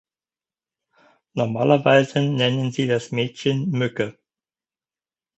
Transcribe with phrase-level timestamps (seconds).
[1.35, 4.17] Normalerweise nennen sie das Mädchen „Mücke“.